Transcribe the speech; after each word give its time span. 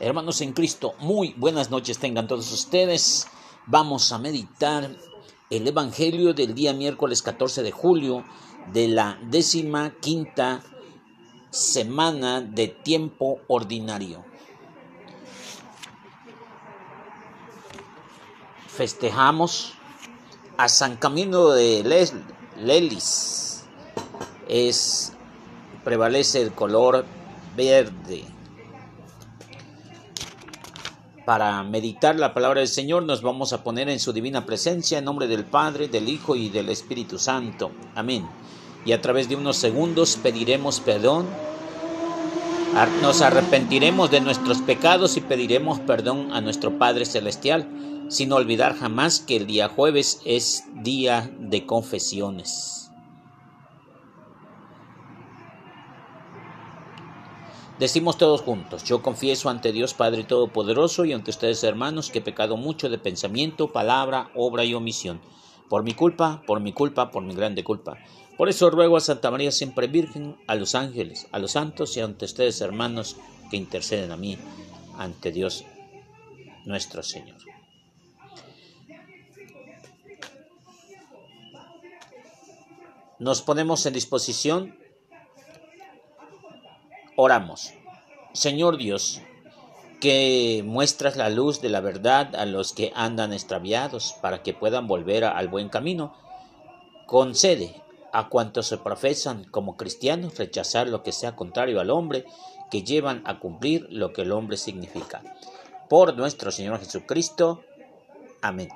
Hermanos 0.00 0.40
en 0.42 0.52
Cristo, 0.52 0.94
muy 1.00 1.34
buenas 1.36 1.70
noches 1.70 1.98
tengan 1.98 2.28
todos 2.28 2.52
ustedes. 2.52 3.26
Vamos 3.66 4.12
a 4.12 4.18
meditar 4.18 4.88
el 5.50 5.66
Evangelio 5.66 6.34
del 6.34 6.54
día 6.54 6.72
miércoles 6.72 7.20
14 7.20 7.64
de 7.64 7.72
julio 7.72 8.24
de 8.72 8.86
la 8.86 9.18
décima 9.22 9.92
quinta 10.00 10.62
semana 11.50 12.40
de 12.40 12.68
tiempo 12.68 13.40
ordinario. 13.48 14.24
Festejamos 18.68 19.72
a 20.58 20.68
San 20.68 20.96
Camilo 20.96 21.50
de 21.50 21.82
Lelis. 22.56 23.64
Es 24.46 25.12
prevalece 25.82 26.40
el 26.40 26.52
color 26.52 27.04
verde 27.56 28.37
para 31.28 31.62
meditar 31.62 32.18
la 32.18 32.32
palabra 32.32 32.60
del 32.60 32.70
Señor 32.70 33.02
nos 33.02 33.20
vamos 33.20 33.52
a 33.52 33.62
poner 33.62 33.90
en 33.90 34.00
su 34.00 34.14
divina 34.14 34.46
presencia 34.46 34.96
en 34.96 35.04
nombre 35.04 35.26
del 35.26 35.44
Padre, 35.44 35.86
del 35.86 36.08
Hijo 36.08 36.34
y 36.34 36.48
del 36.48 36.70
Espíritu 36.70 37.18
Santo. 37.18 37.70
Amén. 37.94 38.26
Y 38.86 38.92
a 38.92 39.02
través 39.02 39.28
de 39.28 39.36
unos 39.36 39.58
segundos 39.58 40.18
pediremos 40.22 40.80
perdón. 40.80 41.26
Nos 43.02 43.20
arrepentiremos 43.20 44.10
de 44.10 44.22
nuestros 44.22 44.62
pecados 44.62 45.18
y 45.18 45.20
pediremos 45.20 45.80
perdón 45.80 46.32
a 46.32 46.40
nuestro 46.40 46.78
Padre 46.78 47.04
Celestial, 47.04 47.68
sin 48.08 48.32
olvidar 48.32 48.74
jamás 48.74 49.20
que 49.20 49.36
el 49.36 49.46
día 49.46 49.68
jueves 49.68 50.22
es 50.24 50.64
día 50.76 51.30
de 51.38 51.66
confesiones. 51.66 52.77
Decimos 57.78 58.18
todos 58.18 58.40
juntos, 58.40 58.82
yo 58.82 59.02
confieso 59.02 59.48
ante 59.48 59.70
Dios 59.70 59.94
Padre 59.94 60.24
Todopoderoso 60.24 61.04
y 61.04 61.12
ante 61.12 61.30
ustedes 61.30 61.62
hermanos 61.62 62.10
que 62.10 62.18
he 62.18 62.22
pecado 62.22 62.56
mucho 62.56 62.88
de 62.88 62.98
pensamiento, 62.98 63.72
palabra, 63.72 64.32
obra 64.34 64.64
y 64.64 64.74
omisión. 64.74 65.20
Por 65.68 65.84
mi 65.84 65.94
culpa, 65.94 66.42
por 66.44 66.58
mi 66.58 66.72
culpa, 66.72 67.12
por 67.12 67.22
mi 67.22 67.36
grande 67.36 67.62
culpa. 67.62 67.96
Por 68.36 68.48
eso 68.48 68.68
ruego 68.70 68.96
a 68.96 69.00
Santa 69.00 69.30
María 69.30 69.52
siempre 69.52 69.86
Virgen, 69.86 70.36
a 70.48 70.56
los 70.56 70.74
ángeles, 70.74 71.28
a 71.30 71.38
los 71.38 71.52
santos 71.52 71.96
y 71.96 72.00
ante 72.00 72.24
ustedes 72.24 72.60
hermanos 72.60 73.16
que 73.48 73.56
interceden 73.56 74.10
a 74.10 74.16
mí 74.16 74.36
ante 74.96 75.30
Dios 75.30 75.64
nuestro 76.64 77.04
Señor. 77.04 77.38
Nos 83.20 83.42
ponemos 83.42 83.86
en 83.86 83.92
disposición 83.92 84.76
Oramos. 87.20 87.74
Señor 88.32 88.76
Dios, 88.76 89.22
que 90.00 90.62
muestras 90.64 91.16
la 91.16 91.30
luz 91.30 91.60
de 91.60 91.68
la 91.68 91.80
verdad 91.80 92.36
a 92.36 92.46
los 92.46 92.72
que 92.72 92.92
andan 92.94 93.32
extraviados 93.32 94.14
para 94.22 94.44
que 94.44 94.54
puedan 94.54 94.86
volver 94.86 95.24
al 95.24 95.48
buen 95.48 95.68
camino, 95.68 96.14
concede 97.06 97.82
a 98.12 98.28
cuantos 98.28 98.68
se 98.68 98.78
profesan 98.78 99.42
como 99.50 99.76
cristianos 99.76 100.38
rechazar 100.38 100.86
lo 100.86 101.02
que 101.02 101.10
sea 101.10 101.34
contrario 101.34 101.80
al 101.80 101.90
hombre, 101.90 102.24
que 102.70 102.84
llevan 102.84 103.24
a 103.26 103.40
cumplir 103.40 103.88
lo 103.90 104.12
que 104.12 104.22
el 104.22 104.30
hombre 104.30 104.56
significa. 104.56 105.20
Por 105.88 106.16
nuestro 106.16 106.52
Señor 106.52 106.78
Jesucristo. 106.78 107.64
Amén. 108.42 108.68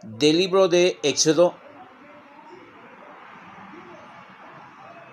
Del 0.00 0.38
libro 0.38 0.68
de 0.68 0.98
Éxodo 1.02 1.56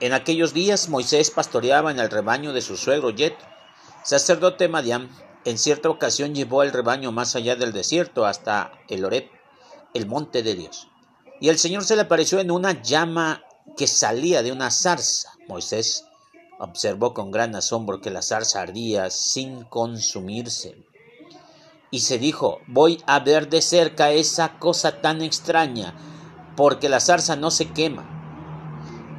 En 0.01 0.13
aquellos 0.13 0.55
días 0.55 0.89
Moisés 0.89 1.29
pastoreaba 1.29 1.91
en 1.91 1.99
el 1.99 2.09
rebaño 2.09 2.53
de 2.53 2.63
su 2.63 2.75
suegro 2.75 3.11
Yetro, 3.11 3.47
sacerdote 4.03 4.67
Madián. 4.67 5.11
En 5.45 5.59
cierta 5.59 5.89
ocasión 5.89 6.33
llevó 6.33 6.63
el 6.63 6.71
rebaño 6.71 7.11
más 7.11 7.35
allá 7.35 7.55
del 7.55 7.71
desierto 7.71 8.25
hasta 8.25 8.71
el 8.89 9.05
Oreb, 9.05 9.29
el 9.93 10.07
monte 10.07 10.41
de 10.41 10.55
Dios. 10.55 10.87
Y 11.39 11.49
el 11.49 11.59
Señor 11.59 11.83
se 11.83 11.95
le 11.95 12.01
apareció 12.01 12.39
en 12.39 12.49
una 12.49 12.81
llama 12.81 13.43
que 13.77 13.85
salía 13.85 14.41
de 14.41 14.51
una 14.51 14.71
zarza. 14.71 15.33
Moisés 15.47 16.05
observó 16.57 17.13
con 17.13 17.29
gran 17.29 17.55
asombro 17.55 18.01
que 18.01 18.09
la 18.09 18.23
zarza 18.23 18.59
ardía 18.59 19.11
sin 19.11 19.65
consumirse. 19.65 20.83
Y 21.91 21.99
se 21.99 22.17
dijo, 22.17 22.57
voy 22.65 23.03
a 23.05 23.19
ver 23.19 23.49
de 23.49 23.61
cerca 23.61 24.09
esa 24.09 24.57
cosa 24.57 24.99
tan 24.99 25.21
extraña, 25.21 25.93
porque 26.57 26.89
la 26.89 26.99
zarza 26.99 27.35
no 27.35 27.51
se 27.51 27.71
quema 27.71 28.20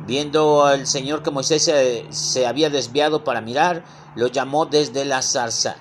Viendo 0.06 0.64
al 0.64 0.86
Señor 0.86 1.22
que 1.22 1.30
Moisés 1.30 1.70
se, 2.10 2.46
había 2.46 2.70
desviado 2.70 3.22
para 3.22 3.40
mirar, 3.40 3.84
lo 4.16 4.26
llamó 4.26 4.66
desde 4.66 5.04
la 5.04 5.22
zarza. 5.22 5.76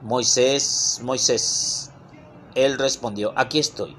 Moisés, 0.00 1.00
Moisés. 1.02 1.92
Él 2.54 2.78
respondió, 2.78 3.32
aquí 3.36 3.58
estoy. 3.58 3.96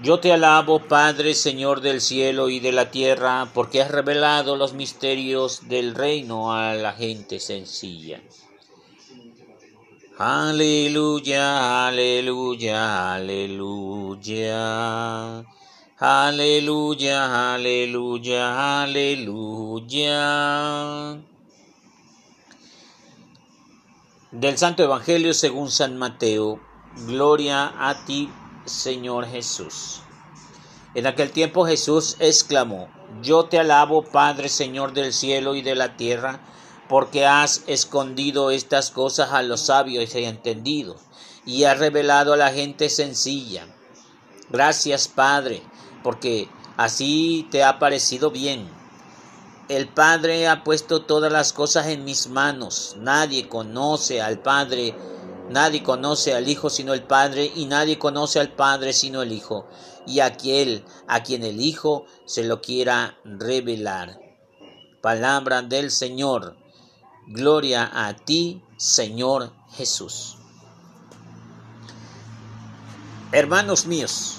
Yo 0.00 0.18
te 0.18 0.32
alabo, 0.32 0.80
Padre, 0.80 1.34
Señor 1.34 1.80
del 1.80 2.00
cielo 2.00 2.48
y 2.48 2.58
de 2.58 2.72
la 2.72 2.90
tierra, 2.90 3.48
porque 3.54 3.82
has 3.82 3.90
revelado 3.90 4.56
los 4.56 4.72
misterios 4.72 5.68
del 5.68 5.94
reino 5.94 6.52
a 6.52 6.74
la 6.74 6.92
gente 6.92 7.40
sencilla. 7.40 8.20
Aleluya, 10.20 11.86
aleluya, 11.86 13.14
aleluya. 13.14 14.64
Aleluya, 15.96 17.54
aleluya, 17.54 18.82
aleluya. 18.82 20.18
Del 24.32 24.58
Santo 24.58 24.82
Evangelio 24.82 25.32
según 25.34 25.70
San 25.70 25.96
Mateo. 25.96 26.58
Gloria 27.06 27.72
a 27.78 28.04
ti, 28.04 28.28
Señor 28.64 29.24
Jesús. 29.24 30.00
En 30.96 31.06
aquel 31.06 31.30
tiempo 31.30 31.64
Jesús 31.64 32.16
exclamó, 32.18 32.88
Yo 33.22 33.44
te 33.44 33.60
alabo, 33.60 34.02
Padre, 34.02 34.48
Señor 34.48 34.94
del 34.94 35.12
cielo 35.12 35.54
y 35.54 35.62
de 35.62 35.76
la 35.76 35.96
tierra, 35.96 36.40
porque 36.88 37.26
has 37.26 37.62
escondido 37.66 38.50
estas 38.50 38.90
cosas 38.90 39.32
a 39.32 39.42
los 39.42 39.62
sabios 39.62 40.14
y 40.14 40.24
entendidos, 40.24 41.00
y 41.44 41.64
has 41.64 41.78
revelado 41.78 42.32
a 42.32 42.36
la 42.36 42.50
gente 42.50 42.88
sencilla. 42.88 43.66
Gracias, 44.50 45.08
Padre, 45.08 45.62
porque 46.02 46.48
así 46.76 47.46
te 47.50 47.64
ha 47.64 47.78
parecido 47.78 48.30
bien. 48.30 48.68
El 49.68 49.88
Padre 49.88 50.48
ha 50.48 50.64
puesto 50.64 51.02
todas 51.02 51.30
las 51.30 51.52
cosas 51.52 51.88
en 51.88 52.04
mis 52.04 52.28
manos. 52.28 52.96
Nadie 52.98 53.48
conoce 53.48 54.22
al 54.22 54.40
Padre 54.40 54.94
Nadie 55.50 55.82
conoce 55.82 56.34
al 56.34 56.46
Hijo 56.46 56.68
sino 56.68 56.92
el 56.92 57.04
Padre, 57.04 57.50
y 57.54 57.64
nadie 57.64 57.98
conoce 57.98 58.38
al 58.38 58.52
Padre 58.52 58.92
sino 58.92 59.22
el 59.22 59.32
Hijo, 59.32 59.66
y 60.06 60.20
aquel 60.20 60.84
a 61.06 61.22
quien 61.22 61.42
el 61.42 61.60
Hijo 61.60 62.04
se 62.26 62.44
lo 62.44 62.60
quiera 62.60 63.18
revelar. 63.24 64.20
Palabra 65.00 65.62
del 65.62 65.90
Señor. 65.90 66.56
Gloria 67.30 67.90
a 67.92 68.16
ti, 68.16 68.62
Señor 68.78 69.52
Jesús. 69.76 70.38
Hermanos 73.32 73.84
míos, 73.84 74.36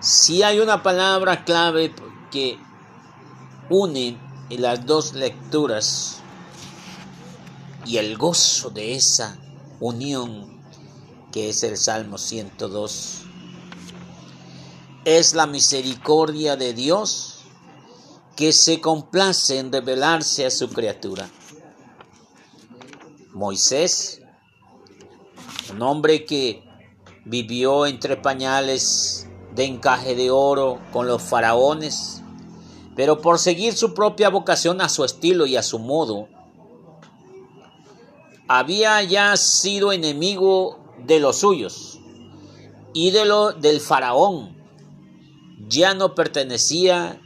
si 0.00 0.42
hay 0.42 0.60
una 0.60 0.82
palabra 0.82 1.44
clave 1.44 1.94
que 2.30 2.58
une 3.68 4.18
las 4.48 4.86
dos 4.86 5.12
lecturas 5.12 6.22
y 7.84 7.98
el 7.98 8.16
gozo 8.16 8.70
de 8.70 8.94
esa 8.94 9.36
unión, 9.78 10.58
que 11.32 11.50
es 11.50 11.62
el 11.64 11.76
Salmo 11.76 12.16
102. 12.16 13.24
Es 15.04 15.34
la 15.34 15.46
misericordia 15.46 16.56
de 16.56 16.72
Dios 16.72 17.40
que 18.36 18.54
se 18.54 18.80
complace 18.80 19.58
en 19.58 19.70
revelarse 19.70 20.46
a 20.46 20.50
su 20.50 20.70
criatura. 20.70 21.28
Moisés, 23.32 24.22
un 25.72 25.82
hombre 25.82 26.24
que 26.24 26.62
vivió 27.24 27.86
entre 27.86 28.16
pañales 28.16 29.28
de 29.54 29.64
encaje 29.64 30.14
de 30.14 30.30
oro 30.30 30.80
con 30.92 31.06
los 31.06 31.22
faraones, 31.22 32.22
pero 32.94 33.20
por 33.20 33.38
seguir 33.38 33.74
su 33.74 33.94
propia 33.94 34.28
vocación 34.28 34.80
a 34.80 34.88
su 34.88 35.04
estilo 35.04 35.46
y 35.46 35.56
a 35.56 35.62
su 35.62 35.78
modo, 35.78 36.28
había 38.48 39.02
ya 39.02 39.36
sido 39.36 39.92
enemigo 39.92 40.78
de 41.06 41.20
los 41.20 41.38
suyos 41.38 42.00
y 42.92 43.10
de 43.12 43.24
lo 43.24 43.52
del 43.52 43.80
faraón. 43.80 44.56
Ya 45.68 45.94
no 45.94 46.14
pertenecía 46.14 47.18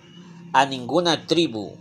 a 0.52 0.66
ninguna 0.66 1.26
tribu, 1.26 1.72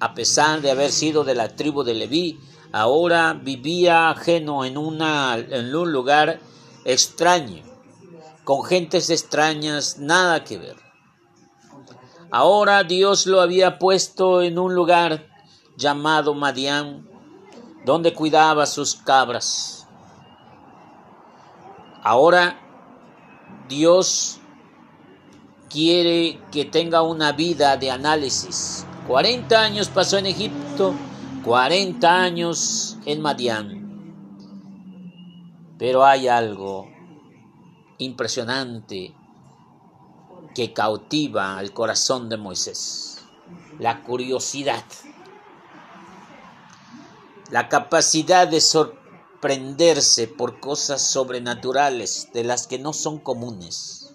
a 0.00 0.14
pesar 0.14 0.62
de 0.62 0.70
haber 0.70 0.90
sido 0.90 1.24
de 1.24 1.34
la 1.34 1.54
tribu 1.54 1.82
de 1.82 1.94
Leví, 1.94 2.38
ahora 2.72 3.34
vivía 3.34 4.10
ajeno 4.10 4.64
en, 4.64 4.76
un 4.76 5.92
lugar 5.92 6.40
extraño, 6.84 7.62
con 8.44 8.64
gentes 8.64 9.10
extrañas, 9.10 9.98
nada 9.98 10.44
que 10.44 10.58
ver. 10.58 10.76
Ahora 12.30 12.84
Dios 12.84 13.26
lo 13.26 13.40
había 13.40 13.78
puesto 13.78 14.42
en 14.42 14.58
un 14.58 14.74
lugar 14.74 15.26
llamado 15.76 16.34
Madián, 16.34 17.08
donde 17.84 18.12
cuidaba 18.12 18.66
sus 18.66 18.96
cabras. 18.96 19.86
Ahora 22.02 22.60
Dios 23.68 24.38
quiere 25.70 26.40
que 26.50 26.64
tenga 26.64 27.02
una 27.02 27.32
vida 27.32 27.76
de 27.76 27.90
análisis. 27.90 28.84
40 29.06 29.58
años 29.58 29.88
pasó 29.88 30.18
en 30.18 30.26
Egipto, 30.26 30.94
40 31.48 32.14
años 32.14 32.98
en 33.06 33.22
Madián. 33.22 34.12
Pero 35.78 36.04
hay 36.04 36.28
algo 36.28 36.90
impresionante 37.96 39.14
que 40.54 40.74
cautiva 40.74 41.58
el 41.58 41.72
corazón 41.72 42.28
de 42.28 42.36
Moisés, 42.36 43.24
la 43.78 44.02
curiosidad. 44.02 44.84
La 47.50 47.70
capacidad 47.70 48.46
de 48.46 48.60
sorprenderse 48.60 50.28
por 50.28 50.60
cosas 50.60 51.00
sobrenaturales 51.00 52.28
de 52.34 52.44
las 52.44 52.66
que 52.66 52.78
no 52.78 52.92
son 52.92 53.18
comunes, 53.20 54.12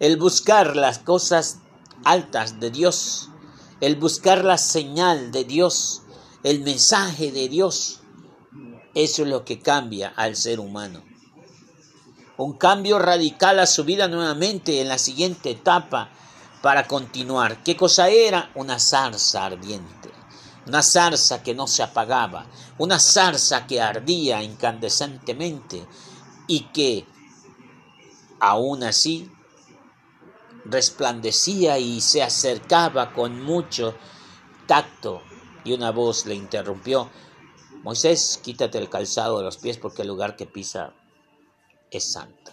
el 0.00 0.18
buscar 0.18 0.76
las 0.76 0.98
cosas 0.98 1.60
altas 2.04 2.60
de 2.60 2.70
Dios, 2.70 3.30
el 3.80 3.96
buscar 3.96 4.44
la 4.44 4.58
señal 4.58 5.30
de 5.30 5.44
Dios, 5.44 6.02
el 6.42 6.60
mensaje 6.60 7.32
de 7.32 7.48
Dios, 7.48 8.00
eso 8.94 9.22
es 9.22 9.28
lo 9.28 9.44
que 9.44 9.60
cambia 9.60 10.12
al 10.16 10.36
ser 10.36 10.60
humano. 10.60 11.02
Un 12.36 12.54
cambio 12.56 12.98
radical 12.98 13.58
a 13.58 13.66
su 13.66 13.84
vida 13.84 14.08
nuevamente 14.08 14.80
en 14.80 14.88
la 14.88 14.98
siguiente 14.98 15.50
etapa 15.50 16.10
para 16.62 16.86
continuar. 16.86 17.62
¿Qué 17.64 17.76
cosa 17.76 18.08
era? 18.08 18.50
Una 18.54 18.78
zarza 18.78 19.44
ardiente 19.44 20.18
una 20.68 20.82
zarza 20.82 21.42
que 21.42 21.54
no 21.54 21.66
se 21.66 21.82
apagaba, 21.82 22.46
una 22.76 23.00
zarza 23.00 23.66
que 23.66 23.80
ardía 23.80 24.42
incandescentemente 24.42 25.86
y 26.46 26.60
que 26.64 27.06
aún 28.38 28.84
así 28.84 29.30
resplandecía 30.66 31.78
y 31.78 32.02
se 32.02 32.22
acercaba 32.22 33.14
con 33.14 33.42
mucho 33.42 33.94
tacto 34.66 35.22
y 35.68 35.74
una 35.74 35.92
voz 35.92 36.24
le 36.24 36.34
interrumpió, 36.34 37.10
Moisés, 37.82 38.40
quítate 38.42 38.78
el 38.78 38.88
calzado 38.88 39.38
de 39.38 39.44
los 39.44 39.58
pies 39.58 39.76
porque 39.76 40.02
el 40.02 40.08
lugar 40.08 40.34
que 40.34 40.46
pisa 40.46 40.94
es 41.90 42.12
santo. 42.12 42.52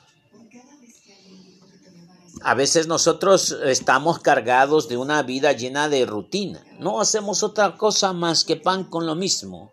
A 2.41 2.53
veces 2.53 2.87
nosotros 2.87 3.55
estamos 3.63 4.19
cargados 4.19 4.89
de 4.89 4.97
una 4.97 5.23
vida 5.23 5.53
llena 5.53 5.87
de 5.87 6.05
rutina. 6.05 6.63
No 6.79 6.99
hacemos 6.99 7.41
otra 7.41 7.77
cosa 7.77 8.11
más 8.11 8.43
que 8.43 8.57
pan 8.57 8.83
con 8.83 9.05
lo 9.05 9.15
mismo. 9.15 9.71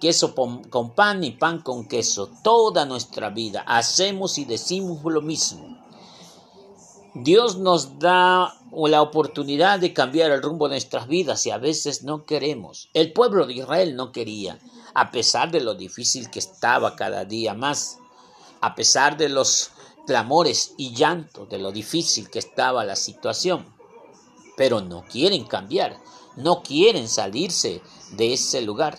Queso 0.00 0.34
con 0.34 0.94
pan 0.94 1.22
y 1.22 1.30
pan 1.30 1.60
con 1.60 1.86
queso. 1.86 2.30
Toda 2.42 2.84
nuestra 2.84 3.30
vida 3.30 3.62
hacemos 3.66 4.36
y 4.38 4.44
decimos 4.44 5.00
lo 5.04 5.22
mismo. 5.22 5.79
Dios 7.14 7.58
nos 7.58 7.98
da 7.98 8.54
la 8.72 9.02
oportunidad 9.02 9.80
de 9.80 9.92
cambiar 9.92 10.30
el 10.30 10.42
rumbo 10.42 10.68
de 10.68 10.74
nuestras 10.74 11.08
vidas 11.08 11.44
y 11.44 11.50
a 11.50 11.58
veces 11.58 12.04
no 12.04 12.24
queremos. 12.24 12.88
El 12.94 13.12
pueblo 13.12 13.46
de 13.46 13.54
Israel 13.54 13.96
no 13.96 14.12
quería, 14.12 14.60
a 14.94 15.10
pesar 15.10 15.50
de 15.50 15.60
lo 15.60 15.74
difícil 15.74 16.30
que 16.30 16.38
estaba 16.38 16.94
cada 16.94 17.24
día 17.24 17.54
más, 17.54 17.98
a 18.60 18.76
pesar 18.76 19.16
de 19.16 19.28
los 19.28 19.72
clamores 20.06 20.74
y 20.76 20.94
llanto 20.94 21.46
de 21.46 21.58
lo 21.58 21.72
difícil 21.72 22.30
que 22.30 22.38
estaba 22.38 22.84
la 22.84 22.96
situación, 22.96 23.66
pero 24.56 24.80
no 24.80 25.04
quieren 25.04 25.44
cambiar, 25.44 26.00
no 26.36 26.62
quieren 26.62 27.08
salirse 27.08 27.82
de 28.12 28.34
ese 28.34 28.62
lugar. 28.62 28.98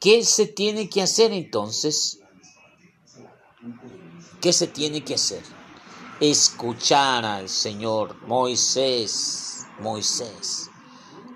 ¿Qué 0.00 0.24
se 0.24 0.46
tiene 0.46 0.88
que 0.88 1.02
hacer 1.02 1.32
entonces? 1.32 2.18
¿Qué 4.40 4.52
se 4.52 4.66
tiene 4.66 5.04
que 5.04 5.14
hacer? 5.14 5.61
Escuchar 6.22 7.24
al 7.24 7.48
Señor, 7.48 8.14
Moisés, 8.28 9.66
Moisés. 9.80 10.70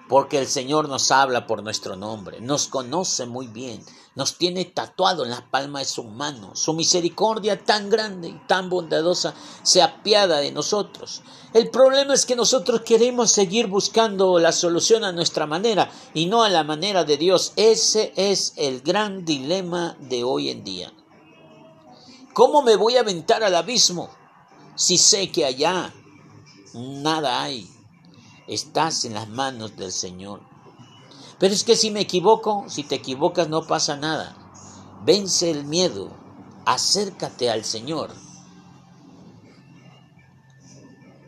porque 0.09 0.39
el 0.39 0.47
Señor 0.47 0.89
nos 0.89 1.11
habla 1.11 1.49
por 1.49 1.65
nuestro 1.65 1.97
nombre, 1.97 2.41
nos 2.41 2.69
conoce 2.69 3.27
muy 3.27 3.49
bien, 3.49 3.85
nos 4.15 4.39
tiene 4.39 4.65
tatuado 4.65 5.25
en 5.25 5.31
la 5.31 5.51
palma 5.51 5.81
de 5.81 5.87
su 5.87 6.05
mano. 6.05 6.55
Su 6.55 6.73
misericordia 6.73 7.65
tan 7.65 7.91
grande 7.91 8.29
y 8.29 8.41
tan 8.47 8.71
bondadosa 8.71 9.35
se 9.65 9.83
apiada 9.83 10.39
de 10.39 10.53
nosotros. 10.53 11.23
El 11.53 11.69
problema 11.71 12.15
es 12.15 12.25
que 12.25 12.37
nosotros 12.37 12.83
queremos 12.83 13.33
seguir 13.33 13.67
buscando 13.67 14.39
la 14.39 14.53
solución 14.53 15.03
a 15.03 15.11
nuestra 15.11 15.49
manera 15.49 15.91
y 16.15 16.27
no 16.27 16.45
a 16.45 16.49
la 16.49 16.63
manera 16.63 17.03
de 17.03 17.17
Dios. 17.17 17.55
Ese 17.57 18.13
es 18.15 18.53
el 18.55 18.83
gran 18.83 19.25
dilema 19.25 19.97
de 19.99 20.23
hoy 20.23 20.51
en 20.51 20.63
día. 20.63 20.93
¿Cómo 22.35 22.63
me 22.63 22.77
voy 22.77 22.97
a 22.97 23.01
aventar 23.01 23.43
al 23.43 23.57
abismo 23.57 24.11
si 24.77 24.99
sé 24.99 25.33
que 25.33 25.45
allá 25.45 25.93
nada 26.75 27.43
hay? 27.43 27.69
estás 28.47 29.05
en 29.05 29.15
las 29.15 29.29
manos 29.29 29.77
del 29.77 29.93
Señor. 29.93 30.41
Pero 31.39 31.53
es 31.53 31.65
que 31.65 31.77
si 31.77 31.91
me 31.91 32.01
equivoco, 32.01 32.65
si 32.69 32.83
te 32.85 32.97
equivocas 32.97 33.49
no 33.49 33.67
pasa 33.67 33.97
nada. 33.97 34.37
Vence 35.05 35.51
el 35.51 35.65
miedo, 35.65 36.11
acércate 36.65 37.51
al 37.51 37.65
Señor. 37.65 38.15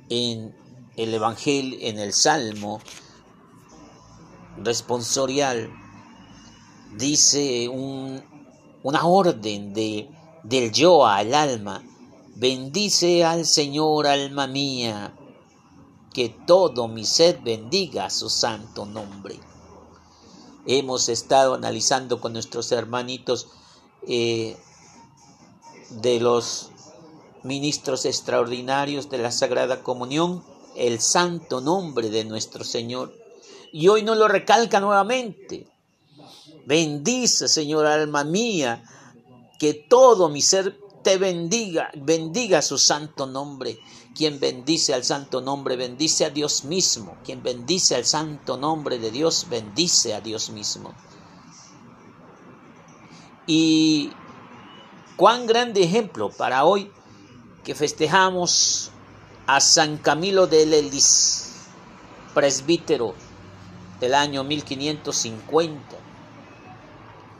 En 0.09 0.55
el 0.97 1.12
Evangelio, 1.12 1.78
en 1.83 1.99
el 1.99 2.12
Salmo 2.14 2.81
responsorial, 4.57 5.71
dice 6.97 7.69
una 7.69 9.05
orden 9.05 9.75
de, 9.75 10.11
del 10.43 10.73
yo 10.73 11.07
al 11.07 11.35
alma. 11.35 11.83
Bendice 12.40 13.25
al 13.25 13.45
Señor, 13.45 14.07
alma 14.07 14.47
mía, 14.47 15.12
que 16.14 16.28
todo 16.28 16.87
mi 16.87 17.04
ser 17.04 17.40
bendiga 17.42 18.11
su 18.11 18.30
santo 18.30 18.87
nombre. 18.87 19.40
Hemos 20.64 21.09
estado 21.09 21.54
analizando 21.54 22.21
con 22.21 22.35
nuestros 22.35 22.71
hermanitos 22.71 23.49
eh, 24.07 24.57
de 25.90 26.21
los 26.21 26.71
ministros 27.42 28.04
extraordinarios 28.04 29.11
de 29.11 29.18
la 29.18 29.33
Sagrada 29.33 29.83
Comunión 29.83 30.45
el 30.76 31.00
santo 31.00 31.61
nombre 31.61 32.09
de 32.09 32.25
nuestro 32.25 32.62
Señor. 32.62 33.12
Y 33.73 33.88
hoy 33.88 34.04
nos 34.04 34.16
lo 34.16 34.28
recalca 34.28 34.78
nuevamente. 34.78 35.66
Bendice, 36.66 37.49
Señor, 37.49 37.87
alma 37.87 38.23
mía, 38.23 38.85
que 39.59 39.75
todo 39.75 40.28
mi 40.28 40.40
ser 40.40 40.78
te 41.02 41.19
bendiga, 41.19 41.90
bendiga 41.95 42.62
su 42.62 42.78
santo 42.78 43.26
nombre. 43.26 43.78
Quien 44.14 44.40
bendice 44.40 44.95
al 44.95 45.05
santo 45.05 45.40
nombre, 45.40 45.76
bendice 45.76 46.25
a 46.25 46.31
Dios 46.31 46.64
mismo. 46.64 47.17
Quien 47.25 47.43
bendice 47.43 47.95
al 47.95 48.05
santo 48.05 48.57
nombre 48.57 48.99
de 48.99 49.11
Dios, 49.11 49.47
bendice 49.49 50.14
a 50.14 50.21
Dios 50.21 50.50
mismo. 50.50 50.95
Y 53.47 54.12
cuán 55.17 55.47
grande 55.47 55.83
ejemplo 55.83 56.31
para 56.31 56.64
hoy 56.64 56.90
que 57.64 57.75
festejamos 57.75 58.90
a 59.47 59.61
San 59.61 59.97
Camilo 59.97 60.47
de 60.47 60.67
Lelis, 60.67 61.67
presbítero 62.35 63.14
del 64.00 64.14
año 64.14 64.45
1550. 64.45 65.97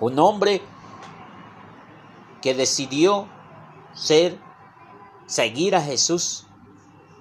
Un 0.01 0.19
hombre 0.19 0.63
que 2.41 2.55
decidió 2.55 3.29
ser, 3.99 4.39
seguir 5.27 5.75
a 5.75 5.83
Jesús 5.83 6.47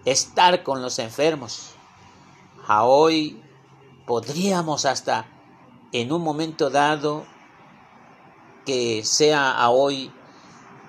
estar 0.05 0.63
con 0.63 0.81
los 0.81 0.99
enfermos. 0.99 1.71
A 2.67 2.85
hoy 2.85 3.41
podríamos 4.05 4.85
hasta 4.85 5.25
en 5.91 6.11
un 6.11 6.21
momento 6.21 6.69
dado 6.69 7.25
que 8.65 9.03
sea 9.03 9.51
a 9.51 9.69
hoy 9.69 10.11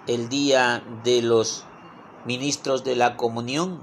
el 0.06 0.28
día 0.28 0.82
de 1.04 1.22
los 1.22 1.64
ministros 2.24 2.84
de 2.84 2.96
la 2.96 3.16
comunión, 3.16 3.80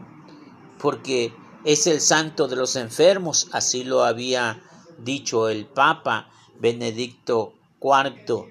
porque 0.80 1.34
es 1.64 1.88
el 1.88 2.02
santo 2.02 2.48
de 2.48 2.56
los 2.56 2.76
enfermos, 2.76 3.48
así 3.52 3.84
lo 3.84 4.04
había 4.04 4.62
dicho 4.98 5.50
el 5.50 5.66
Papa 5.66 6.30
Benedicto 6.60 7.54
IV, 7.82 8.46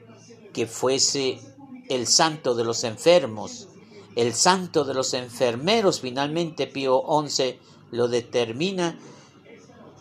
que 0.53 0.67
fuese 0.67 1.41
el 1.89 2.07
santo 2.07 2.55
de 2.55 2.65
los 2.65 2.85
enfermos 2.85 3.69
el 4.15 4.33
santo 4.33 4.85
de 4.85 4.95
los 4.95 5.13
enfermeros, 5.15 6.01
finalmente 6.01 6.67
Pío 6.67 7.03
XI 7.27 7.59
lo 7.91 8.09
determina 8.09 8.99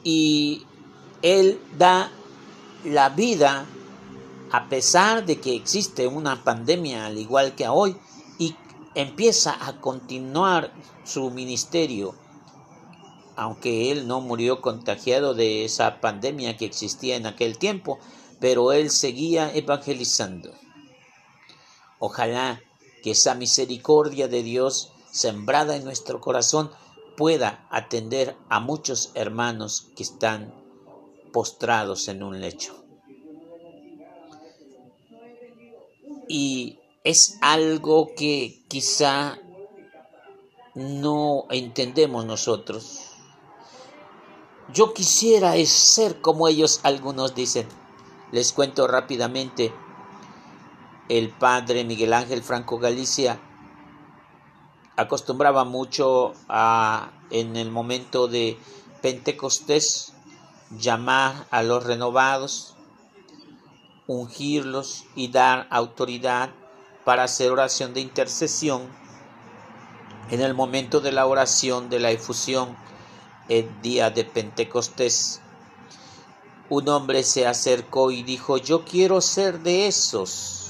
y 0.03 0.63
él 1.21 1.59
da 1.77 2.11
la 2.85 3.09
vida 3.09 3.65
a 4.51 4.69
pesar 4.69 5.25
de 5.25 5.39
que 5.39 5.55
existe 5.55 6.05
una 6.05 6.43
pandemia 6.43 7.07
al 7.07 7.17
igual 7.17 7.55
que 7.55 7.67
hoy 7.67 7.95
y 8.37 8.55
empieza 8.93 9.57
a 9.67 9.79
continuar 9.81 10.71
su 11.03 11.31
ministerio 11.31 12.15
aunque 13.35 13.89
él 13.91 14.07
no 14.07 14.21
murió 14.21 14.61
contagiado 14.61 15.33
de 15.33 15.65
esa 15.65 16.01
pandemia 16.01 16.55
que 16.55 16.65
existía 16.65 17.15
en 17.15 17.25
aquel 17.25 17.57
tiempo, 17.57 17.97
pero 18.39 18.71
él 18.73 18.91
seguía 18.91 19.51
evangelizando. 19.55 20.51
Ojalá 22.05 22.61
que 23.01 23.11
esa 23.11 23.33
misericordia 23.33 24.27
de 24.27 24.43
Dios 24.43 24.91
sembrada 25.09 25.77
en 25.77 25.85
nuestro 25.85 26.19
corazón 26.19 26.69
pueda 27.15 27.65
atender 27.71 28.35
a 28.49 28.59
muchos 28.59 29.11
hermanos 29.13 29.87
que 29.95 30.03
están 30.03 30.53
postrados 31.31 32.09
en 32.09 32.21
un 32.21 32.41
lecho. 32.41 32.75
Y 36.27 36.77
es 37.05 37.37
algo 37.39 38.09
que 38.17 38.65
quizá 38.67 39.39
no 40.75 41.45
entendemos 41.51 42.25
nosotros. 42.25 43.11
Yo 44.73 44.93
quisiera 44.93 45.53
ser 45.65 46.19
como 46.19 46.49
ellos, 46.49 46.81
algunos 46.83 47.33
dicen. 47.33 47.65
Les 48.33 48.51
cuento 48.51 48.87
rápidamente 48.87 49.71
el 51.09 51.29
padre 51.29 51.83
Miguel 51.83 52.13
Ángel 52.13 52.43
Franco 52.43 52.79
Galicia 52.79 53.39
acostumbraba 54.95 55.63
mucho 55.65 56.33
a 56.47 57.11
en 57.29 57.55
el 57.55 57.71
momento 57.71 58.27
de 58.27 58.57
Pentecostés 59.01 60.13
llamar 60.77 61.47
a 61.51 61.63
los 61.63 61.83
renovados, 61.83 62.75
ungirlos 64.07 65.05
y 65.15 65.29
dar 65.29 65.67
autoridad 65.71 66.51
para 67.03 67.23
hacer 67.23 67.51
oración 67.51 67.93
de 67.93 68.01
intercesión 68.01 68.83
en 70.29 70.41
el 70.41 70.53
momento 70.53 71.01
de 71.01 71.11
la 71.11 71.25
oración 71.25 71.89
de 71.89 71.99
la 71.99 72.11
efusión 72.11 72.77
el 73.49 73.69
día 73.81 74.09
de 74.09 74.23
Pentecostés. 74.23 75.41
Un 76.69 76.87
hombre 76.87 77.23
se 77.23 77.45
acercó 77.45 78.09
y 78.09 78.23
dijo, 78.23 78.57
yo 78.57 78.85
quiero 78.85 79.19
ser 79.19 79.59
de 79.59 79.87
esos 79.87 80.62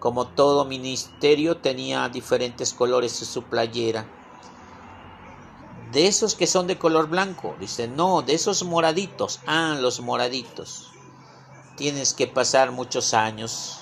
como 0.00 0.26
todo 0.26 0.64
ministerio 0.64 1.58
tenía 1.58 2.08
diferentes 2.08 2.72
colores 2.72 3.20
en 3.20 3.28
su 3.28 3.44
playera. 3.44 4.06
De 5.92 6.06
esos 6.06 6.34
que 6.34 6.46
son 6.46 6.66
de 6.66 6.78
color 6.78 7.08
blanco, 7.08 7.54
dice, 7.60 7.86
no, 7.86 8.22
de 8.22 8.34
esos 8.34 8.64
moraditos, 8.64 9.40
ah, 9.46 9.76
los 9.78 10.00
moraditos. 10.00 10.90
Tienes 11.76 12.14
que 12.14 12.26
pasar 12.26 12.72
muchos 12.72 13.12
años 13.12 13.80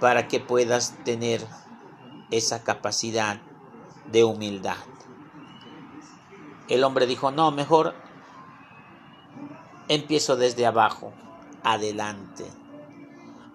para 0.00 0.26
que 0.26 0.40
puedas 0.40 0.94
tener 1.04 1.46
esa 2.30 2.64
capacidad 2.64 3.40
de 4.10 4.24
humildad. 4.24 4.76
El 6.68 6.82
hombre 6.82 7.06
dijo, 7.06 7.30
no, 7.30 7.50
mejor 7.50 7.94
empiezo 9.88 10.36
desde 10.36 10.64
abajo, 10.64 11.12
adelante. 11.62 12.46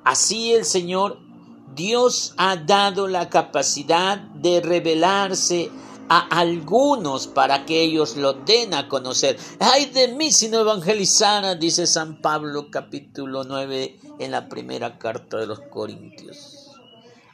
Así 0.04 0.54
el 0.54 0.66
Señor 0.66 1.29
Dios 1.76 2.34
ha 2.38 2.56
dado 2.56 3.08
la 3.08 3.30
capacidad 3.30 4.18
de 4.18 4.62
revelarse 4.62 5.72
a 6.10 6.20
algunos 6.40 7.28
para 7.28 7.66
que 7.66 7.82
ellos 7.82 8.18
lo 8.18 8.34
den 8.34 8.74
a 8.74 8.88
conocer. 8.88 9.38
Ay 9.60 9.86
de 9.88 10.10
mí 10.10 10.32
si 10.32 10.50
no 10.50 10.60
evangelizara, 10.60 11.56
dice 11.56 11.86
San 11.86 12.22
Pablo 12.22 12.72
capítulo 12.72 13.44
9 13.44 14.00
en 14.20 14.32
la 14.32 14.50
primera 14.50 14.98
carta 14.98 15.38
de 15.38 15.48
los 15.48 15.60
Corintios. 15.60 16.72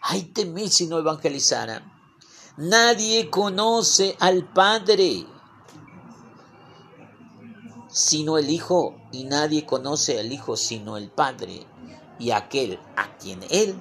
Ay 0.01 0.29
de 0.33 0.45
mí 0.45 0.67
si 0.67 0.87
no 0.87 0.99
evangelizara. 0.99 1.91
Nadie 2.57 3.29
conoce 3.29 4.15
al 4.19 4.45
Padre 4.45 5.25
sino 7.95 8.37
el 8.37 8.49
Hijo, 8.49 8.93
y 9.13 9.23
nadie 9.23 9.65
conoce 9.65 10.19
al 10.19 10.29
Hijo 10.29 10.57
sino 10.57 10.97
el 10.97 11.09
Padre, 11.09 11.65
y 12.19 12.31
aquel 12.31 12.77
a 12.97 13.15
quien 13.17 13.39
Él 13.49 13.73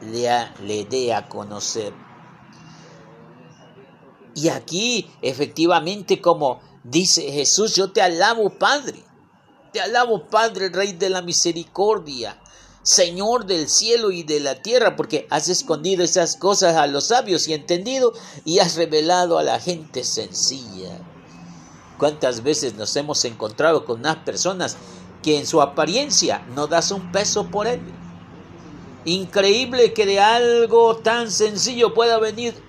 le, 0.00 0.84
dé 0.84 1.14
a 1.14 1.28
conocer. 1.28 1.92
Y 4.34 4.48
aquí, 4.48 5.10
efectivamente, 5.22 6.20
como 6.20 6.60
Dice 6.88 7.32
Jesús, 7.32 7.74
yo 7.74 7.90
te 7.90 8.00
alabo 8.00 8.48
Padre, 8.48 9.02
te 9.72 9.80
alabo 9.80 10.28
Padre, 10.28 10.68
Rey 10.68 10.92
de 10.92 11.10
la 11.10 11.20
Misericordia, 11.20 12.40
Señor 12.84 13.44
del 13.44 13.68
cielo 13.68 14.12
y 14.12 14.22
de 14.22 14.38
la 14.38 14.62
tierra, 14.62 14.94
porque 14.94 15.26
has 15.28 15.48
escondido 15.48 16.04
esas 16.04 16.36
cosas 16.36 16.76
a 16.76 16.86
los 16.86 17.08
sabios 17.08 17.48
y 17.48 17.54
entendido 17.54 18.12
y 18.44 18.60
has 18.60 18.76
revelado 18.76 19.36
a 19.36 19.42
la 19.42 19.58
gente 19.58 20.04
sencilla. 20.04 20.96
¿Cuántas 21.98 22.44
veces 22.44 22.74
nos 22.74 22.94
hemos 22.94 23.24
encontrado 23.24 23.84
con 23.84 23.98
unas 23.98 24.18
personas 24.18 24.76
que 25.24 25.40
en 25.40 25.46
su 25.48 25.60
apariencia 25.60 26.46
no 26.54 26.68
das 26.68 26.92
un 26.92 27.10
peso 27.10 27.50
por 27.50 27.66
él? 27.66 27.80
Increíble 29.06 29.94
que 29.94 30.04
de 30.04 30.18
algo 30.18 30.96
tan 30.96 31.30
sencillo 31.30 31.94
pueda 31.94 32.18
venir 32.18 32.60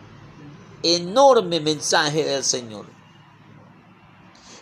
enorme 0.83 1.59
mensaje 1.59 2.23
del 2.23 2.43
Señor. 2.43 2.85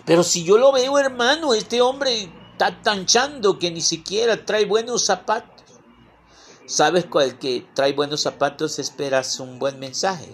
Pero 0.06 0.24
si 0.24 0.46
yo 0.46 0.58
lo 0.58 0.72
veo, 0.72 0.98
hermano, 0.98 1.54
este 1.54 1.82
hombre 1.82 2.32
está 2.54 2.82
tanchando 2.82 3.60
que 3.60 3.72
ni 3.72 3.82
siquiera 3.82 4.46
trae 4.46 4.64
buenos 4.64 5.06
zapatos. 5.06 5.66
¿Sabes 6.66 7.08
cuál 7.08 7.38
que 7.40 7.68
trae 7.74 7.92
buenos 7.92 8.22
zapatos 8.22 8.80
esperas 8.80 9.42
un 9.42 9.60
buen 9.60 9.78
mensaje? 9.78 10.32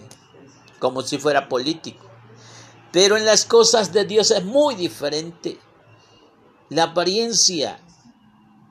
Como 0.78 1.02
si 1.02 1.18
fuera 1.18 1.48
político. 1.48 2.06
Pero 2.92 3.16
en 3.16 3.26
las 3.26 3.44
cosas 3.46 3.92
de 3.92 4.04
Dios 4.04 4.30
es 4.30 4.44
muy 4.44 4.76
diferente. 4.76 5.58
La 6.68 6.84
apariencia 6.84 7.80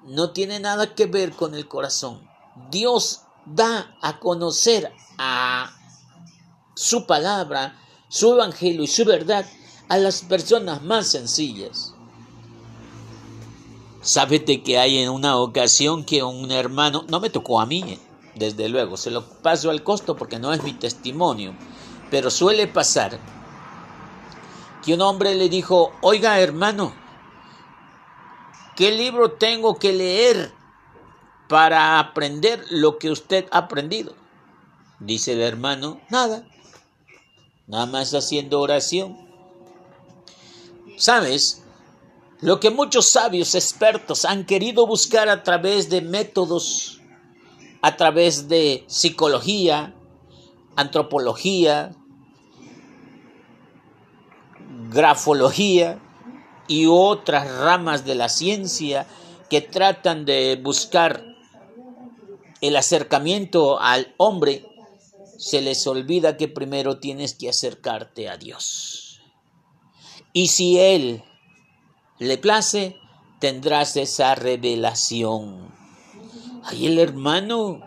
no 0.05 0.31
tiene 0.31 0.61
nada 0.61 0.95
que 0.95 1.05
ver 1.05 1.33
con 1.33 1.53
el 1.53 1.67
corazón. 1.67 2.30
Dios 2.69 3.21
da 3.45 3.95
a 4.01 4.19
conocer 4.19 4.93
a 5.17 5.71
su 6.75 7.05
palabra, 7.05 7.79
su 8.09 8.33
evangelio 8.33 8.83
y 8.83 8.87
su 8.87 9.05
verdad 9.05 9.45
a 9.89 9.97
las 9.97 10.21
personas 10.21 10.81
más 10.81 11.07
sencillas. 11.07 11.93
Sábete 14.01 14.63
que 14.63 14.79
hay 14.79 14.97
en 14.97 15.09
una 15.09 15.37
ocasión 15.37 16.03
que 16.03 16.23
un 16.23 16.51
hermano, 16.51 17.05
no 17.07 17.19
me 17.19 17.29
tocó 17.29 17.61
a 17.61 17.65
mí, 17.65 17.99
desde 18.35 18.69
luego, 18.69 18.97
se 18.97 19.11
lo 19.11 19.25
paso 19.25 19.69
al 19.69 19.83
costo 19.83 20.15
porque 20.15 20.39
no 20.39 20.53
es 20.53 20.63
mi 20.63 20.73
testimonio, 20.73 21.53
pero 22.09 22.31
suele 22.31 22.67
pasar 22.67 23.19
que 24.83 24.93
un 24.93 25.01
hombre 25.01 25.35
le 25.35 25.49
dijo, 25.49 25.91
oiga 26.01 26.39
hermano, 26.39 26.93
¿qué 28.75 28.91
libro 28.91 29.33
tengo 29.33 29.75
que 29.75 29.93
leer 29.93 30.60
para 31.51 31.99
aprender 31.99 32.63
lo 32.69 32.97
que 32.97 33.11
usted 33.11 33.45
ha 33.51 33.57
aprendido? 33.57 34.15
Dice 35.01 35.33
el 35.33 35.41
hermano, 35.41 35.99
nada, 36.09 36.47
nada 37.67 37.85
más 37.87 38.13
haciendo 38.13 38.61
oración. 38.61 39.17
¿Sabes? 40.95 41.61
Lo 42.39 42.61
que 42.61 42.69
muchos 42.69 43.07
sabios 43.07 43.53
expertos 43.53 44.23
han 44.23 44.45
querido 44.45 44.87
buscar 44.87 45.27
a 45.27 45.43
través 45.43 45.89
de 45.89 45.99
métodos, 45.99 47.01
a 47.81 47.97
través 47.97 48.47
de 48.47 48.85
psicología, 48.87 49.93
antropología, 50.77 51.91
grafología 54.89 55.99
y 56.69 56.85
otras 56.85 57.51
ramas 57.57 58.05
de 58.05 58.15
la 58.15 58.29
ciencia 58.29 59.05
que 59.49 59.59
tratan 59.59 60.23
de 60.23 60.57
buscar 60.63 61.30
el 62.61 62.75
acercamiento 62.75 63.79
al 63.79 64.13
hombre, 64.17 64.65
se 65.37 65.61
les 65.61 65.85
olvida 65.87 66.37
que 66.37 66.47
primero 66.47 66.99
tienes 66.99 67.33
que 67.33 67.49
acercarte 67.49 68.29
a 68.29 68.37
Dios. 68.37 69.21
Y 70.33 70.49
si 70.49 70.79
Él 70.79 71.23
le 72.19 72.37
place, 72.37 72.95
tendrás 73.39 73.97
esa 73.97 74.35
revelación. 74.35 75.73
Ay, 76.63 76.85
el 76.85 76.99
hermano 76.99 77.81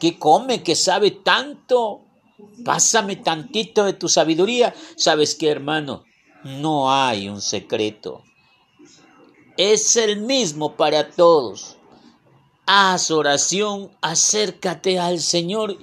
que 0.00 0.18
come, 0.18 0.62
que 0.62 0.74
sabe 0.74 1.10
tanto, 1.10 2.00
pásame 2.64 3.16
tantito 3.16 3.84
de 3.84 3.92
tu 3.92 4.08
sabiduría. 4.08 4.74
¿Sabes 4.96 5.34
qué, 5.34 5.50
hermano? 5.50 6.04
No 6.42 6.90
hay 6.90 7.28
un 7.28 7.42
secreto. 7.42 8.24
Es 9.58 9.96
el 9.96 10.22
mismo 10.22 10.76
para 10.76 11.10
todos. 11.10 11.76
Haz 12.66 13.10
oración, 13.10 13.90
acércate 14.00 14.98
al 14.98 15.20
Señor 15.20 15.76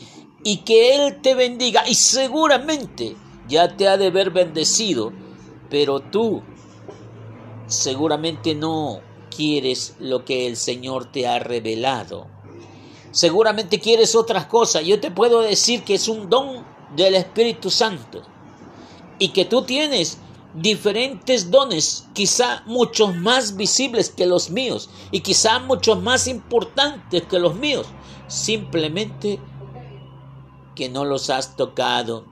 y 0.44 0.58
que 0.58 0.96
Él 0.96 1.22
te 1.22 1.36
bendiga. 1.36 1.88
Y 1.88 1.96
seguramente 1.96 3.16
ya 3.48 3.76
te 3.76 3.88
ha 3.88 3.98
de 3.98 4.10
ver 4.10 4.32
bendecido 4.32 5.12
pero 5.72 6.02
tú 6.02 6.44
seguramente 7.66 8.54
no 8.54 9.00
quieres 9.36 9.96
lo 10.00 10.26
que 10.26 10.46
el 10.46 10.58
Señor 10.58 11.10
te 11.10 11.28
ha 11.28 11.40
revelado. 11.40 12.28
Seguramente 13.12 13.80
quieres 13.80 14.14
otras 14.14 14.46
cosas. 14.46 14.84
Yo 14.84 15.00
te 15.00 15.12
puedo 15.12 15.40
decir 15.40 15.84
que 15.84 15.96
es 15.96 16.10
un 16.10 16.30
don 16.30 16.66
del 16.96 17.16
Espíritu 17.16 17.70
Santo 17.70 18.22
y 19.18 19.30
que 19.30 19.46
tú 19.46 19.64
tienes 19.64 20.18
diferentes 20.54 21.52
dones, 21.52 22.08
quizá 22.14 22.64
muchos 22.66 23.16
más 23.16 23.56
visibles 23.56 24.10
que 24.10 24.26
los 24.26 24.50
míos 24.50 24.90
y 25.12 25.22
quizá 25.22 25.60
muchos 25.60 26.02
más 26.02 26.28
importantes 26.28 27.24
que 27.24 27.40
los 27.40 27.56
míos. 27.56 27.88
Simplemente 28.28 29.40
que 30.76 30.90
no 30.90 31.06
los 31.06 31.30
has 31.30 31.56
tocado. 31.56 32.26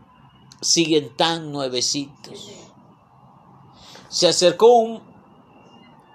Siguen 0.62 1.16
tan 1.16 1.52
nuevecitos 1.52 2.60
se 4.10 4.28
acercó 4.28 4.74
un, 4.74 5.02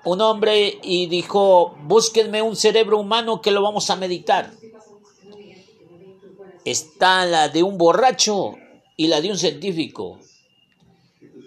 un 0.05 0.21
hombre 0.21 0.79
y 0.83 1.07
dijo, 1.07 1.77
búsquenme 1.85 2.43
un 2.43 2.57
cerebro 2.57 2.99
humano 2.99 3.40
que 3.40 3.53
lo 3.53 3.62
vamos 3.62 3.88
a 3.88 3.97
meditar. 3.97 4.53
Está 6.64 7.25
la 7.25 7.49
de 7.49 7.62
un 7.62 7.79
borracho 7.79 8.55
y 8.97 9.07
la 9.07 9.21
de 9.21 9.31
un 9.31 9.38
científico. 9.38 10.19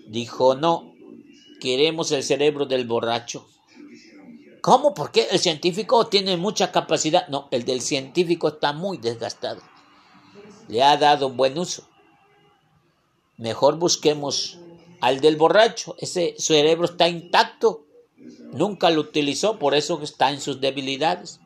Dijo, 0.07 0.55
no, 0.55 0.93
queremos 1.59 2.11
el 2.11 2.23
cerebro 2.23 2.65
del 2.65 2.85
borracho. 2.85 3.47
¿Cómo? 4.61 4.93
¿Por 4.93 5.11
qué? 5.11 5.27
El 5.31 5.39
científico 5.39 6.07
tiene 6.07 6.35
mucha 6.37 6.71
capacidad. 6.71 7.27
No, 7.27 7.47
el 7.51 7.63
del 7.63 7.81
científico 7.81 8.49
está 8.49 8.73
muy 8.73 8.97
desgastado. 8.97 9.61
Le 10.67 10.83
ha 10.83 10.97
dado 10.97 11.27
un 11.27 11.37
buen 11.37 11.57
uso. 11.57 11.87
Mejor 13.37 13.77
busquemos 13.77 14.57
al 14.99 15.21
del 15.21 15.35
borracho. 15.35 15.95
Ese 15.99 16.35
cerebro 16.37 16.85
está 16.85 17.07
intacto. 17.07 17.85
Nunca 18.51 18.89
lo 18.89 19.01
utilizó, 19.01 19.59
por 19.59 19.75
eso 19.75 20.01
está 20.01 20.31
en 20.31 20.41
sus 20.41 20.59
debilidades. 20.59 21.39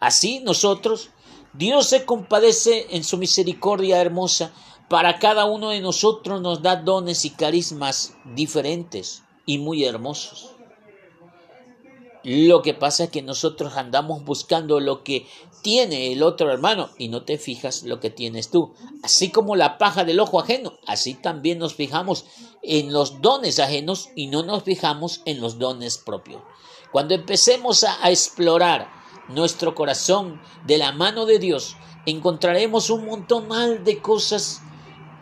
Así 0.00 0.40
nosotros, 0.40 1.10
Dios 1.52 1.88
se 1.88 2.04
compadece 2.04 2.88
en 2.90 3.04
su 3.04 3.16
misericordia 3.16 4.00
hermosa. 4.00 4.52
Para 4.88 5.18
cada 5.18 5.46
uno 5.46 5.70
de 5.70 5.80
nosotros 5.80 6.40
nos 6.40 6.62
da 6.62 6.76
dones 6.76 7.24
y 7.24 7.30
carismas 7.30 8.14
diferentes 8.34 9.22
y 9.46 9.58
muy 9.58 9.84
hermosos. 9.84 10.50
Lo 12.22 12.62
que 12.62 12.72
pasa 12.72 13.04
es 13.04 13.10
que 13.10 13.22
nosotros 13.22 13.76
andamos 13.76 14.24
buscando 14.24 14.80
lo 14.80 15.04
que 15.04 15.26
tiene 15.62 16.12
el 16.12 16.22
otro 16.22 16.50
hermano 16.50 16.90
y 16.98 17.08
no 17.08 17.22
te 17.22 17.38
fijas 17.38 17.82
lo 17.82 18.00
que 18.00 18.10
tienes 18.10 18.50
tú. 18.50 18.74
Así 19.02 19.30
como 19.30 19.56
la 19.56 19.76
paja 19.76 20.04
del 20.04 20.20
ojo 20.20 20.40
ajeno, 20.40 20.74
así 20.86 21.14
también 21.14 21.58
nos 21.58 21.74
fijamos 21.74 22.24
en 22.62 22.92
los 22.92 23.20
dones 23.20 23.58
ajenos 23.58 24.08
y 24.14 24.26
no 24.26 24.42
nos 24.42 24.62
fijamos 24.62 25.22
en 25.24 25.40
los 25.40 25.58
dones 25.58 25.98
propios. 25.98 26.42
Cuando 26.92 27.14
empecemos 27.14 27.84
a, 27.84 28.10
explorar 28.10 28.90
nuestro 29.28 29.74
corazón 29.74 30.40
de 30.66 30.78
la 30.78 30.92
mano 30.92 31.26
de 31.26 31.38
Dios, 31.38 31.76
encontraremos 32.06 32.88
un 32.88 33.04
montón 33.06 33.48
de 33.84 34.00
cosas 34.00 34.62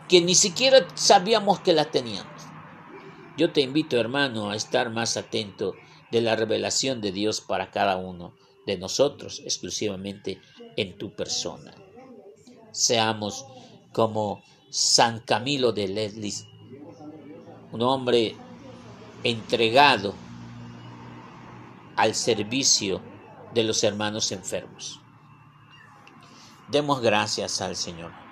que 0.07 0.21
ni 0.21 0.35
siquiera 0.35 0.87
sabíamos 0.95 1.59
que 1.59 1.73
las 1.73 1.91
teníamos. 1.91 2.31
Yo 3.37 3.51
te 3.51 3.61
invito, 3.61 3.97
hermano, 3.97 4.51
a 4.51 4.55
estar 4.55 4.89
más 4.91 5.17
atento 5.17 5.73
de 6.11 6.21
la 6.21 6.35
revelación 6.35 7.01
de 7.01 7.11
Dios 7.11 7.41
para 7.41 7.71
cada 7.71 7.97
uno 7.97 8.35
de 8.67 8.77
nosotros, 8.77 9.41
exclusivamente 9.43 10.39
en 10.77 10.97
tu 10.97 11.15
persona. 11.15 11.73
Seamos 12.71 13.45
como 13.91 14.43
San 14.69 15.19
Camilo 15.19 15.71
de 15.71 15.87
Leslie, 15.87 16.33
un 17.71 17.81
hombre 17.81 18.35
entregado 19.23 20.13
al 21.95 22.13
servicio 22.13 23.01
de 23.53 23.63
los 23.63 23.83
hermanos 23.83 24.31
enfermos. 24.31 24.99
Demos 26.69 27.01
gracias 27.01 27.61
al 27.61 27.75
Señor. 27.75 28.22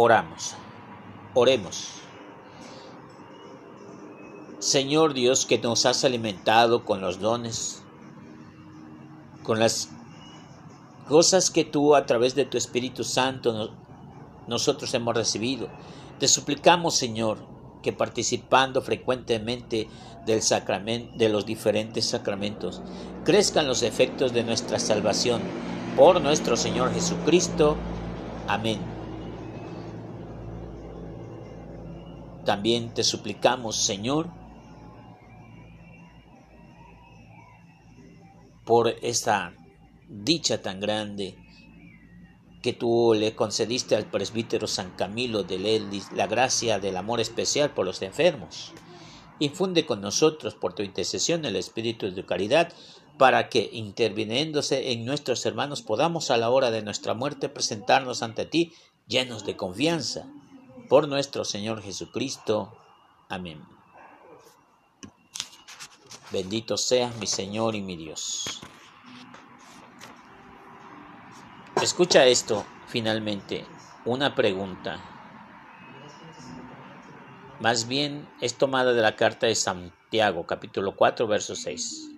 Oramos, 0.00 0.54
oremos. 1.34 1.88
Señor 4.60 5.12
Dios, 5.12 5.44
que 5.44 5.58
nos 5.58 5.86
has 5.86 6.04
alimentado 6.04 6.84
con 6.84 7.00
los 7.00 7.18
dones, 7.18 7.82
con 9.42 9.58
las 9.58 9.90
cosas 11.08 11.50
que 11.50 11.64
tú 11.64 11.96
a 11.96 12.06
través 12.06 12.36
de 12.36 12.44
tu 12.44 12.56
Espíritu 12.56 13.02
Santo 13.02 13.74
nosotros 14.46 14.94
hemos 14.94 15.16
recibido. 15.16 15.68
Te 16.20 16.28
suplicamos, 16.28 16.94
Señor, 16.94 17.38
que 17.82 17.92
participando 17.92 18.82
frecuentemente 18.82 19.88
del 20.24 20.42
sacramento, 20.42 21.18
de 21.18 21.28
los 21.28 21.44
diferentes 21.44 22.04
sacramentos, 22.04 22.82
crezcan 23.24 23.66
los 23.66 23.82
efectos 23.82 24.32
de 24.32 24.44
nuestra 24.44 24.78
salvación 24.78 25.42
por 25.96 26.20
nuestro 26.20 26.56
Señor 26.56 26.94
Jesucristo. 26.94 27.76
Amén. 28.46 28.97
También 32.48 32.94
te 32.94 33.04
suplicamos, 33.04 33.76
Señor, 33.76 34.30
por 38.64 38.88
esta 39.02 39.52
dicha 40.08 40.62
tan 40.62 40.80
grande 40.80 41.36
que 42.62 42.72
tú 42.72 43.12
le 43.14 43.34
concediste 43.34 43.96
al 43.96 44.06
presbítero 44.06 44.66
San 44.66 44.92
Camilo 44.92 45.42
de 45.42 45.58
Lelis 45.58 46.10
la 46.12 46.26
gracia 46.26 46.78
del 46.80 46.96
amor 46.96 47.20
especial 47.20 47.74
por 47.74 47.84
los 47.84 48.00
enfermos. 48.00 48.72
Infunde 49.40 49.84
con 49.84 50.00
nosotros 50.00 50.54
por 50.54 50.72
tu 50.72 50.82
intercesión 50.82 51.44
el 51.44 51.54
espíritu 51.54 52.10
de 52.10 52.24
caridad 52.24 52.72
para 53.18 53.50
que, 53.50 53.68
interviniéndose 53.74 54.92
en 54.92 55.04
nuestros 55.04 55.44
hermanos, 55.44 55.82
podamos 55.82 56.30
a 56.30 56.38
la 56.38 56.48
hora 56.48 56.70
de 56.70 56.80
nuestra 56.80 57.12
muerte 57.12 57.50
presentarnos 57.50 58.22
ante 58.22 58.46
ti 58.46 58.72
llenos 59.06 59.44
de 59.44 59.54
confianza. 59.54 60.30
Por 60.88 61.06
nuestro 61.06 61.44
Señor 61.44 61.82
Jesucristo. 61.82 62.74
Amén. 63.28 63.62
Bendito 66.30 66.78
seas 66.78 67.14
mi 67.16 67.26
Señor 67.26 67.74
y 67.74 67.82
mi 67.82 67.96
Dios. 67.96 68.60
Escucha 71.82 72.24
esto, 72.24 72.64
finalmente, 72.86 73.66
una 74.06 74.34
pregunta. 74.34 74.98
Más 77.60 77.86
bien 77.86 78.26
es 78.40 78.56
tomada 78.56 78.94
de 78.94 79.02
la 79.02 79.14
carta 79.14 79.46
de 79.46 79.54
Santiago, 79.54 80.46
capítulo 80.46 80.96
4, 80.96 81.26
verso 81.26 81.54
6. 81.54 82.12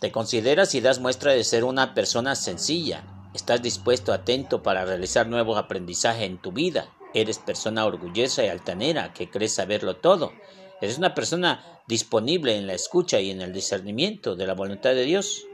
¿Te 0.00 0.10
consideras 0.10 0.74
y 0.74 0.80
das 0.80 0.98
muestra 0.98 1.32
de 1.32 1.44
ser 1.44 1.62
una 1.62 1.94
persona 1.94 2.34
sencilla? 2.34 3.15
¿Estás 3.36 3.60
dispuesto, 3.60 4.14
atento 4.14 4.62
para 4.62 4.86
realizar 4.86 5.26
nuevos 5.26 5.58
aprendizajes 5.58 6.22
en 6.22 6.38
tu 6.38 6.52
vida? 6.52 6.88
¿Eres 7.12 7.38
persona 7.38 7.84
orgullosa 7.84 8.42
y 8.42 8.48
altanera 8.48 9.12
que 9.12 9.28
crees 9.28 9.52
saberlo 9.52 9.96
todo? 9.96 10.32
¿Eres 10.80 10.96
una 10.96 11.14
persona 11.14 11.62
disponible 11.86 12.56
en 12.56 12.66
la 12.66 12.72
escucha 12.72 13.20
y 13.20 13.30
en 13.30 13.42
el 13.42 13.52
discernimiento 13.52 14.36
de 14.36 14.46
la 14.46 14.54
voluntad 14.54 14.94
de 14.94 15.04
Dios? 15.04 15.44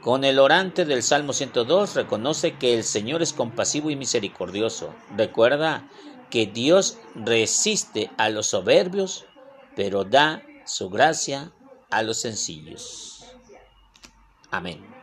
Con 0.00 0.24
el 0.24 0.40
orante 0.40 0.84
del 0.84 1.04
Salmo 1.04 1.32
102 1.32 1.94
reconoce 1.94 2.58
que 2.58 2.74
el 2.74 2.82
Señor 2.82 3.22
es 3.22 3.32
compasivo 3.32 3.88
y 3.88 3.94
misericordioso. 3.94 4.92
Recuerda 5.16 5.88
que 6.30 6.46
Dios 6.46 6.98
resiste 7.14 8.10
a 8.16 8.28
los 8.28 8.48
soberbios, 8.48 9.24
pero 9.76 10.02
da 10.02 10.42
su 10.64 10.90
gracia 10.90 11.52
a 11.90 12.02
los 12.02 12.20
sencillos. 12.20 13.24
Amén. 14.50 15.01